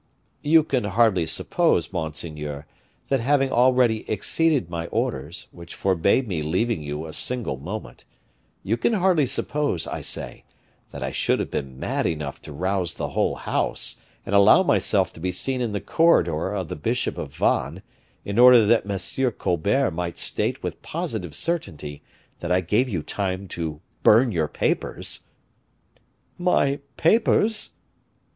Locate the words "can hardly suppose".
0.63-1.93, 8.77-9.85